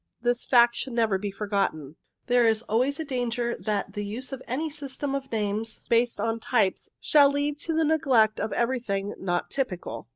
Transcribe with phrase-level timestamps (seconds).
[0.19, 1.95] This fact should never be forgotten.
[2.25, 6.39] There is always a danger that the use of any system of names based on
[6.39, 10.07] types shall lead to the neglect of everything not typical.